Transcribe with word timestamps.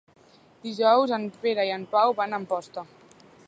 Dijous 0.63 1.13
en 1.17 1.27
Pere 1.45 1.65
i 1.69 1.73
en 1.77 1.87
Pau 1.93 2.17
van 2.23 2.33
a 2.33 2.41
Amposta. 2.43 2.89